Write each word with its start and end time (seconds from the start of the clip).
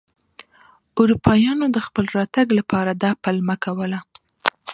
اروپایانو 1.01 1.65
د 1.75 1.77
خپل 1.87 2.05
راتګ 2.17 2.47
لپاره 2.59 2.91
دا 3.03 3.11
پلمه 3.23 3.55
کوله. 3.63 3.99